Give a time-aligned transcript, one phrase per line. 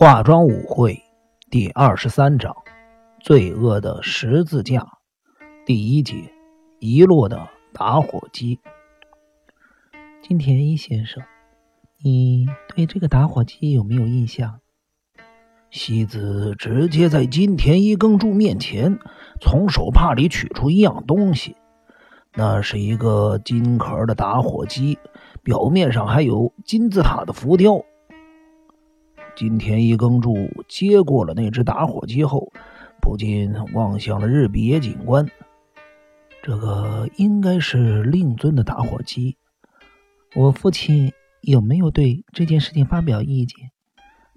[0.00, 1.02] 化妆舞会
[1.50, 2.56] 第二十三章：
[3.20, 4.86] 罪恶的十字架。
[5.66, 6.32] 第一节：
[6.78, 8.60] 遗落的打火机。
[10.22, 11.22] 金田一先生，
[12.02, 14.60] 你对这个打火机有没有印象？
[15.70, 18.98] 西子直接在金田一耕助面前
[19.38, 21.56] 从手帕里取出一样东西，
[22.32, 24.98] 那是一个金壳的打火机，
[25.42, 27.84] 表面上还有金字塔的浮雕。
[29.40, 32.52] 金田一耕助接过了那只打火机后，
[33.00, 35.26] 不禁望向了日比野警官。
[36.42, 39.38] 这个应该是令尊的打火机。
[40.36, 43.70] 我父亲有没有对这件事情发表意见？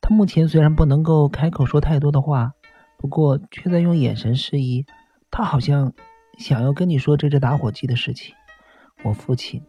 [0.00, 2.54] 他目前虽然不能够开口说太多的话，
[2.98, 4.84] 不过却在用眼神示意，
[5.30, 5.92] 他好像
[6.38, 8.34] 想要跟你说这只打火机的事情。
[9.04, 9.62] 我父亲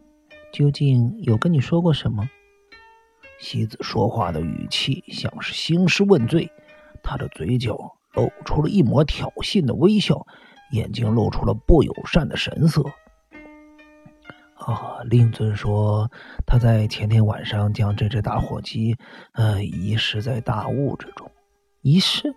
[0.52, 2.28] 究竟有跟你说过什么？
[3.40, 6.50] 西子说话的语气像是兴师问罪，
[7.02, 7.74] 他的嘴角
[8.12, 10.26] 露出了一抹挑衅的微笑，
[10.72, 12.84] 眼睛露出了不友善的神色。
[14.56, 16.10] 啊，令尊说
[16.46, 18.94] 他在前天晚上将这只打火机，
[19.32, 21.30] 呃，遗失在大雾之中。
[21.80, 22.34] 遗失？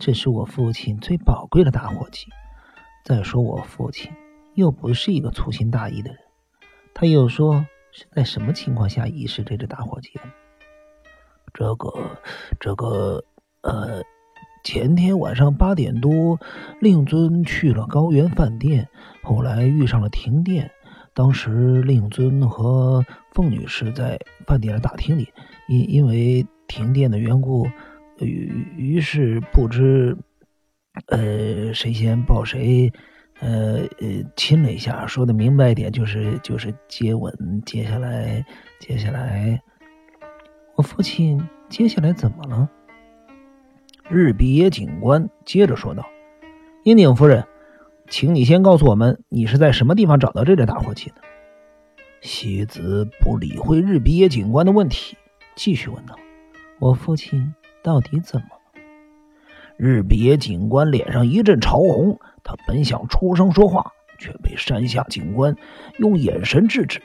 [0.00, 2.26] 这是我父亲最宝贵的打火机。
[3.04, 4.10] 再说我父亲
[4.54, 6.18] 又不是一个粗心大意的人，
[6.92, 7.64] 他又说。
[7.98, 10.20] 是在什么情况下遗失这只打火机的？
[11.52, 11.92] 这个，
[12.60, 13.24] 这个，
[13.62, 14.04] 呃，
[14.62, 16.38] 前天晚上八点多，
[16.80, 18.88] 令尊去了高原饭店，
[19.24, 20.70] 后来遇上了停电。
[21.12, 25.32] 当时令尊和凤女士在饭店的大厅里，
[25.66, 27.66] 因因为停电的缘故，
[28.20, 30.16] 于于是不知，
[31.06, 32.92] 呃，谁先抱谁。
[33.40, 37.32] 呃呃，亲了一下，说的明白一点，就是就是接吻。
[37.64, 38.44] 接下来，
[38.80, 39.62] 接下来，
[40.74, 42.68] 我父亲接下来怎么了？
[44.08, 46.04] 日比野警官接着说道
[46.82, 47.44] ：“樱井夫人，
[48.08, 51.16] 请你先告诉我们，你是在什么地方找到这只打火机的？”
[52.20, 55.16] 西子不理会日比野警官的问题，
[55.54, 56.16] 继续问道
[56.80, 58.46] ：“我父亲到底怎么？”
[59.78, 62.18] 日比野警官脸上一阵潮红。
[62.42, 65.56] 他本想出声说话，却被山下警官
[65.98, 67.00] 用眼神制止。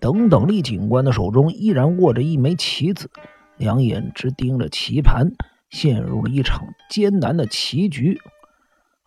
[0.00, 3.10] 等等力警官的手中依然握着一枚棋子，
[3.56, 5.32] 两眼直盯着棋盘，
[5.70, 8.20] 陷入了一场艰难的棋局。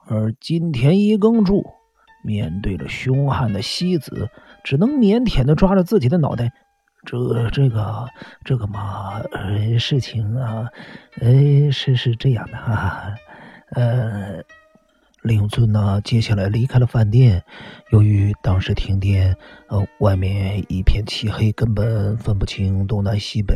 [0.07, 1.63] 而金田一耕助
[2.23, 4.29] 面对着凶悍的西子，
[4.63, 6.51] 只能腼腆地抓着自己的脑袋
[7.05, 8.07] ：“这、这个、
[8.43, 10.67] 这个嘛，呃，事情啊，
[11.19, 13.15] 呃，是是这样的哈，
[13.71, 14.43] 呃。”
[15.23, 17.43] 令尊呢，接下来离开了饭店。
[17.91, 23.55] 由于当时停电，呃，外面一片漆黑，根本分不清东南西北。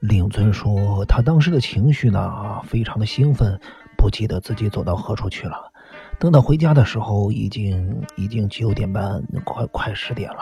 [0.00, 3.60] 令尊说，他当时的情绪呢，非常的兴奋，
[3.98, 5.70] 不记得自己走到何处去了。
[6.18, 10.38] 等到回家的时候，已经已经九点半，快快十点了。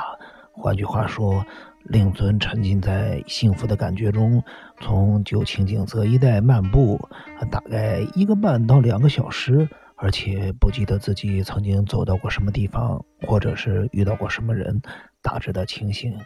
[0.52, 1.44] 换句话说，
[1.84, 4.42] 令尊沉浸在幸福的感觉中，
[4.80, 7.08] 从旧情景泽一带漫步，
[7.50, 9.68] 大概一个半到两个小时。
[9.94, 14.82] 而且不记得自己曾经走到过什么地方，或者是遇到过什么人，
[15.22, 16.18] 大致的情形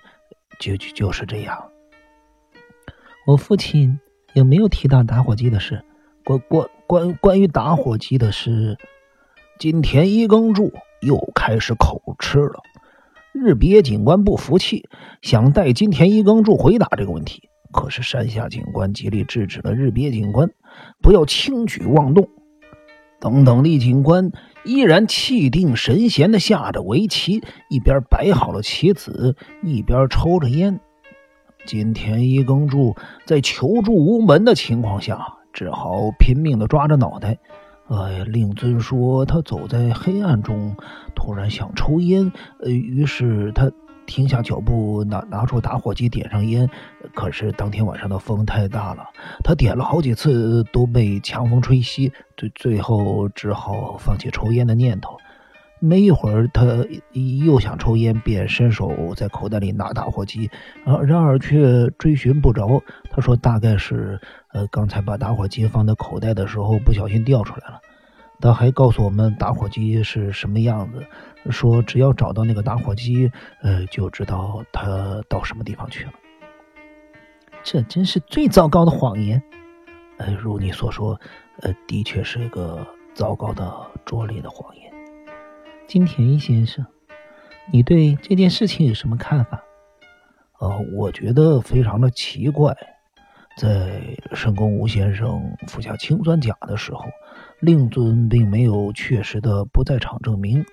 [0.59, 1.63] 就就就是这样。
[3.27, 4.01] 我父亲
[4.33, 5.85] 也没有提到打火机的事？
[6.25, 8.79] 关关关关于打火机的事，
[9.59, 12.63] 金田一耕助又开始口吃了。
[13.37, 14.89] 日别警官不服气，
[15.21, 20.51] 想带金田一耕助回答这个问题，可是山下警官极力制止了日别警官，
[21.03, 22.29] 不要轻举妄动。
[23.21, 24.31] 等等，厉警官
[24.65, 30.81] 依然气定神闲地下着围棋，一边摆好了棋子，一边抽着烟。
[31.67, 32.95] 金田一耕助
[33.25, 37.39] 在求助无门的情况下，只好拼命地抓着脑袋。
[37.89, 40.77] 哎，令尊说他走在黑暗中，
[41.15, 43.71] 突然想抽烟，呃，于是他。
[44.09, 46.71] 停下脚步，拿拿出打火机，点上烟。
[47.13, 49.03] 可是当天晚上的风太大了，
[49.43, 55.17] 他点了好几次都被强风吹熄，最最后只好放弃抽烟的念头。
[55.87, 56.65] 没一会儿，他
[57.45, 60.51] 又想抽烟，便伸手在口袋里拿打火机，
[60.85, 62.83] 啊，然而却追寻不着。
[63.11, 64.21] 他说：“大概是，
[64.53, 67.81] 呃，刚才把打火机放在口袋的时候不小心掉出来了。”
[68.39, 71.07] 他还告诉我们打火机是什么样子，
[71.51, 73.31] 说只要找到那个打火机，
[73.63, 76.13] 呃，就知道他到什么地方去了。
[77.63, 79.43] 这真是最糟糕的谎言。
[80.19, 81.19] 呃，如你所说，
[81.63, 83.73] 呃，的确是一个糟糕的
[84.05, 84.96] 拙劣的谎言。
[85.87, 86.85] 金田一先生，
[87.73, 89.63] 你对这件事情有什么看法？
[90.59, 92.77] 呃，我觉得非常的奇怪。
[93.57, 94.03] 在
[94.35, 97.05] 申公吴先生服下氰酸钾的时候，
[97.61, 100.65] 令尊并没有确实的不在场证明。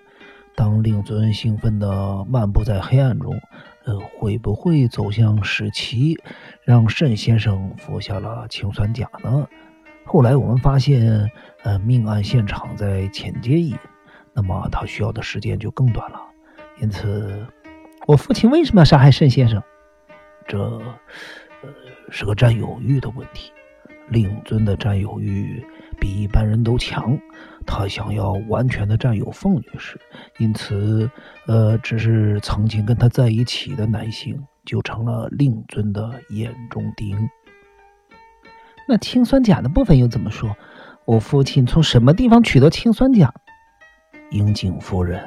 [0.55, 3.33] 当令尊兴奋地漫步在黑暗中，
[3.85, 6.19] 呃，会不会走向使其，
[6.63, 9.47] 让慎先生服下了氰酸钾呢？
[10.05, 11.31] 后来我们发现，
[11.63, 13.73] 呃，命案现场在浅街一
[14.33, 16.19] 那么他需要的时间就更短了。
[16.81, 17.45] 因此，
[18.07, 19.61] 我父亲为什么要杀害慎先生？
[20.47, 21.69] 这，呃，
[22.09, 23.51] 是个占有欲的问题。
[24.09, 25.65] 令尊的占有欲
[25.97, 27.17] 比一般人都强，
[27.65, 29.97] 他想要完全的占有凤女士，
[30.39, 31.09] 因此，
[31.47, 37.17] 呃，只是曾经跟他在一起的男性就成了令尊的眼中钉。
[38.89, 40.53] 那氰酸钾的部分又怎么说？
[41.05, 43.33] 我父亲从什么地方取得氰酸钾？
[44.33, 45.23] 樱井夫人。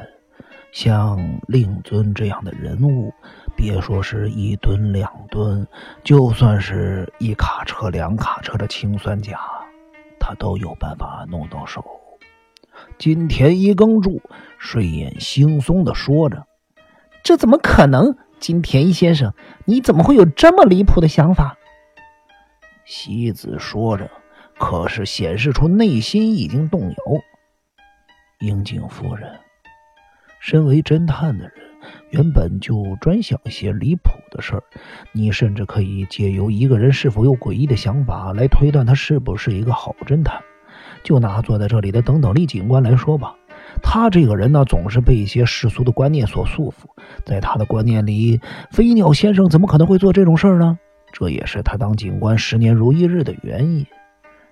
[0.72, 3.10] 像令尊这样的人物，
[3.56, 5.66] 别说是一吨两吨，
[6.04, 9.38] 就算是一卡车两卡车的氰酸钾，
[10.20, 11.82] 他都有办法弄到手。
[12.98, 14.20] 金田一耕助
[14.58, 16.44] 睡眼惺忪的说着
[17.24, 18.14] ：“这怎么可能？
[18.38, 19.32] 金田一先生，
[19.64, 21.56] 你怎么会有这么离谱的想法？”
[22.84, 24.10] 西子说着，
[24.58, 26.96] 可是显示出内心已经动摇。
[28.40, 29.30] 樱井夫人。
[30.40, 31.52] 身为侦探的人，
[32.10, 34.62] 原本就专想一些离谱的事儿。
[35.12, 40.38] 你甚至可以借由一个人是否有诡异的想法来推断他是不是一个好侦探。
[41.02, 43.34] 就拿坐在这里的等等力警官来说吧，
[43.82, 46.86] 他这个人呢，总是被一些世俗的观念所束缚。
[47.24, 48.40] 在他的观念里，
[48.70, 50.78] 飞鸟先生怎么可能会做这种事儿呢？
[51.12, 53.86] 这也是他当警官十年如一日的原因。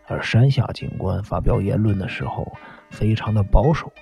[0.07, 2.53] 而山下警官发表言论的时候，
[2.91, 3.93] 非常的保守。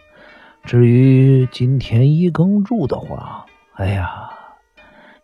[0.65, 4.31] 至于金田一耕助的话，哎呀，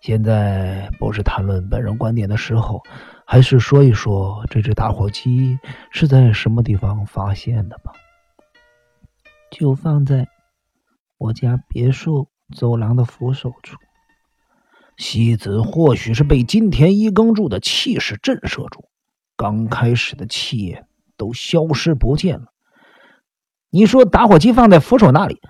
[0.00, 2.82] 现在不是谈论本人观点的时候，
[3.24, 5.58] 还是说一说这只打火机
[5.90, 7.92] 是在什么地方发现的吧。
[9.50, 10.28] 就放在
[11.18, 13.76] 我家别墅走廊的扶手处。
[14.96, 18.88] 西子或许是被金田一耕助的气势震慑住，
[19.38, 22.46] 刚开始的气焰都消失不见了。
[23.70, 25.40] 你说打火机放在扶手那里，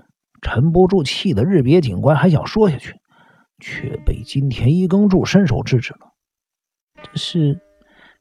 [0.43, 3.01] 沉不住气的日别警官还想说下去，
[3.59, 6.13] 却被金田一耕助伸手制止了。
[7.03, 7.63] 这是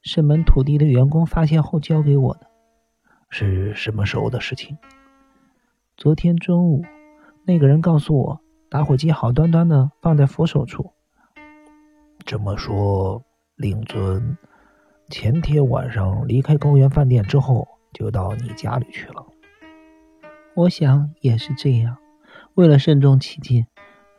[0.02, 2.48] 神门土地的员工发现后交给我的，
[3.30, 4.78] 是什么时候的事情？
[5.98, 6.86] 昨天中午，
[7.46, 10.94] 那个人告诉我，打火机好端端的放在扶手处。
[12.26, 13.22] 这么说，
[13.56, 14.38] 令尊
[15.10, 19.26] 前天晚上离开高原饭店之后，就到你家里去了。
[20.54, 21.98] 我想也是这样。
[22.56, 23.68] 为了慎重起见，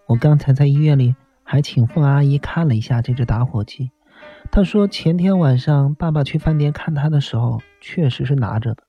[0.06, 3.90] 我刚才在医院里还请凤阿姨看了一下这只打火机。
[4.50, 8.82] 她说前天晚上爸爸去饭店看他的时候，确实是拿着的。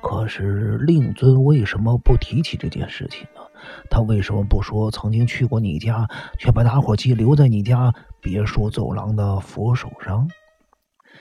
[0.00, 3.40] 可是令尊为什么不提起这件事情呢？
[3.88, 6.08] 他为什么不说曾经去过你家，
[6.38, 10.28] 却把打火机留在你家别墅走廊的扶手上？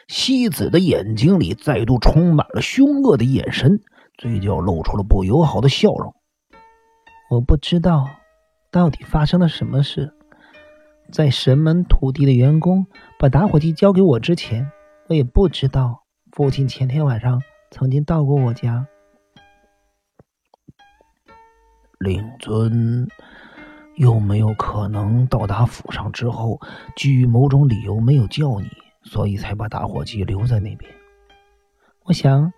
[0.08, 3.82] 西子的眼睛里再度充满了凶恶的眼神。
[4.18, 6.16] 嘴角露出了不友好的笑容。
[7.30, 8.08] 我不知道
[8.72, 10.14] 到底发生了什么事。
[11.12, 12.88] 在神门土地的员工
[13.20, 14.72] 把打火机交给我之前，
[15.08, 18.88] 我也不知道父亲前天晚上曾经到过我家。
[22.00, 23.08] 令尊
[23.96, 26.60] 有没有可能到达府上之后，
[26.96, 28.68] 基于某种理由没有叫你，
[29.10, 30.92] 所以才把打火机留在那边？
[32.04, 32.54] 我想。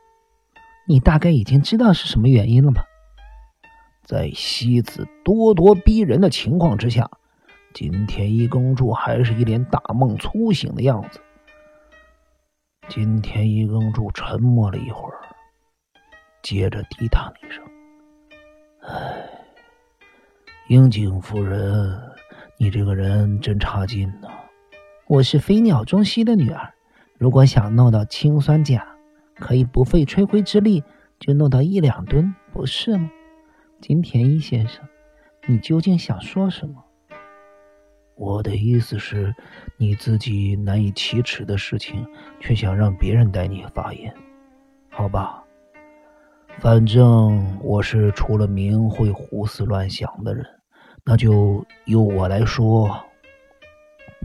[0.88, 2.84] 你大概已经知道是什么原因了吧？
[4.04, 7.08] 在西子咄咄逼人的情况之下，
[7.76, 11.22] 金田一耕助还是一脸大梦初醒的样子。
[12.88, 15.20] 金田一耕助沉默了一会儿，
[16.42, 17.64] 接着低叹一声
[18.82, 19.30] ：“唉，
[20.70, 22.02] 樱井夫人，
[22.58, 24.29] 你这个人真差劲呐！
[25.10, 26.72] 我是飞鸟中西的女儿，
[27.18, 28.86] 如果想弄到氰酸钾。”
[29.34, 30.84] 可以不费吹灰之力
[31.18, 33.10] 就弄到一两吨，不是吗？
[33.82, 34.86] 金田一先生，
[35.48, 36.76] 你究竟想说什么？
[38.16, 39.34] 我的意思是，
[39.78, 42.06] 你自己难以启齿的事情，
[42.40, 44.14] 却想让别人代你发言，
[44.92, 45.44] 好吧？
[46.60, 50.46] 反正我是出了名会胡思乱想的人，
[51.04, 53.04] 那就由我来说。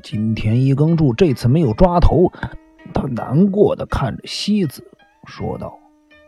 [0.03, 2.33] 金田一耕助这次没有抓头，
[2.93, 4.85] 他难过的看着西子。
[5.27, 5.79] 说道：“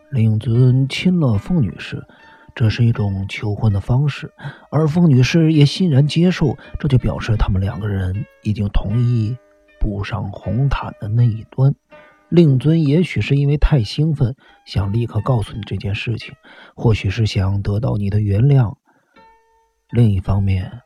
[0.09, 2.03] 令尊亲了凤女士，
[2.55, 4.33] 这是一种求婚的方式，
[4.71, 9.37] 而凤女士也欣然接受，这就表示他们两个人已经同意
[9.79, 11.75] 步上红毯的那一端。
[12.29, 16.33] 令尊也许是因为太兴奋，想立刻告诉你这件事情，
[16.75, 18.73] 或许是想得到你的原谅。
[19.91, 20.81] 另一方面，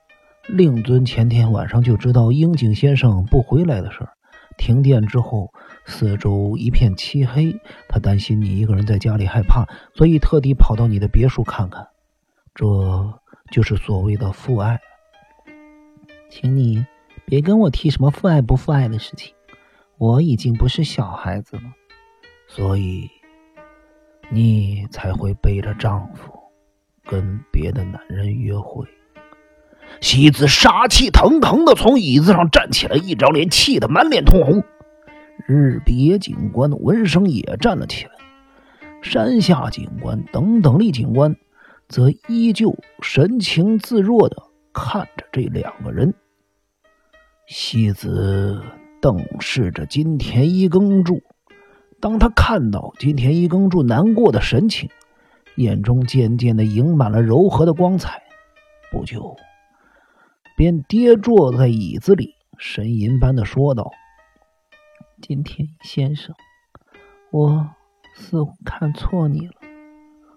[0.48, 4.10] 令尊前天晚上就知道樱井先生不回来的事儿。
[4.58, 5.52] 停电之后，
[5.86, 7.56] 四周一片漆黑，
[7.88, 11.88] 他担心你一个人在家里害怕，所以特地跑到你的别墅看看。
[12.54, 12.66] 这
[13.52, 14.80] 就是所谓的父爱。
[16.30, 16.86] 请你
[17.26, 19.34] 别跟我提什么父爱不父爱的事情。
[19.98, 21.64] 我已经不是小孩子了，
[22.48, 23.10] 所以
[24.30, 26.34] 你才会背着丈夫
[27.06, 28.86] 跟别的男人约会。
[30.00, 34.64] 西子杀气腾腾的从椅子上站起来，一张脸气得满脸通红。
[35.48, 38.12] 日别警官闻声也站了起来，
[39.02, 41.36] 山下警官等等立警官
[41.90, 44.38] 则依旧神情自若的
[44.72, 46.14] 看着这两个人。
[47.48, 48.62] 西子。
[49.02, 51.24] 瞪视着金田一耕助，
[52.00, 54.92] 当他看到金田一耕助难过的神情，
[55.56, 58.22] 眼中渐渐的盈满了柔和的光彩，
[58.92, 59.36] 不久，
[60.62, 63.92] 便跌坐在椅子里，呻吟般的说道
[65.20, 66.36] ：“金田先生，
[67.32, 67.68] 我
[68.14, 69.54] 似乎看错你了。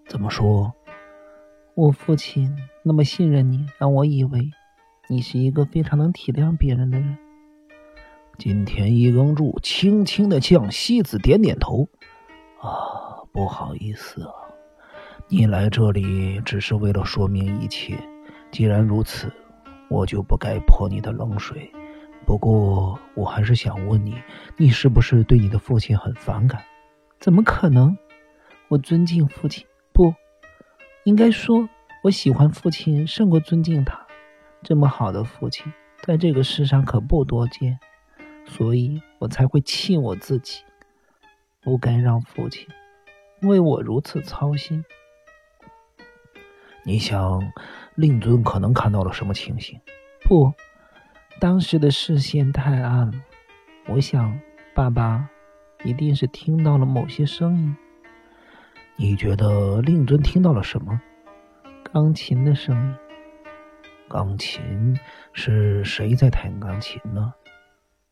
[0.08, 0.72] 怎么说？
[1.74, 4.50] 我父亲那么信任你，让我以为
[5.10, 7.18] 你是一个非常能体谅别人的人。”
[8.38, 11.86] 金田一耕助轻轻的向西子点点头。
[12.62, 14.32] 啊，不好意思啊，
[15.28, 17.94] 你来这里只是为了说明一切。
[18.50, 19.30] 既然如此，
[19.90, 21.70] 我就不该泼你的冷水。
[22.26, 24.14] 不过，我还是想问你，
[24.56, 26.62] 你是不是对你的父亲很反感？
[27.20, 27.96] 怎么可能？
[28.68, 30.14] 我尊敬父亲，不
[31.04, 31.68] 应该说
[32.02, 34.06] 我喜欢父亲胜过尊敬他。
[34.62, 35.70] 这么好的父亲，
[36.02, 37.78] 在这个世上可不多见。
[38.46, 40.62] 所以我才会气我自己，
[41.62, 42.66] 不该让父亲
[43.42, 44.84] 为我如此操心。
[46.84, 47.52] 你想，
[47.94, 49.80] 令尊可能看到了什么情形？
[50.22, 50.52] 不，
[51.40, 53.12] 当时的视线太暗了。
[53.86, 54.40] 我想，
[54.74, 55.28] 爸爸
[55.84, 57.76] 一定是听到了某些声音。
[58.96, 61.00] 你觉得令尊听到了什么？
[61.92, 62.94] 钢琴的声音。
[64.08, 64.98] 钢琴
[65.32, 67.32] 是谁在弹钢琴呢？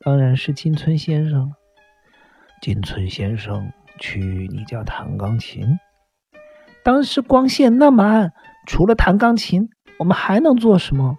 [0.01, 1.53] 当然是金村先生。
[2.61, 5.79] 金村先生去你家弹钢琴。
[6.85, 8.33] 当时光线那么暗，
[8.67, 11.19] 除了弹钢琴，我们还能做什么？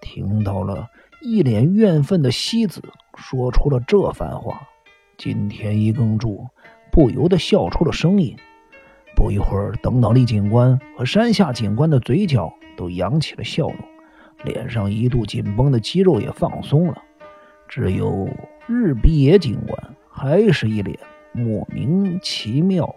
[0.00, 0.88] 听到了，
[1.22, 2.82] 一脸怨愤的西子
[3.16, 4.62] 说出了这番话。
[5.16, 6.46] 金田一耕助
[6.92, 8.36] 不由得笑出了声音。
[9.16, 13.76] 不一会儿，等等力警官和山下警官的嘴角都扬起了笑容，
[14.44, 17.02] 脸上一度紧绷的肌肉也放松了。
[17.66, 18.28] 只有
[18.68, 20.96] 日比野警官还是一脸
[21.32, 22.94] 莫名其妙。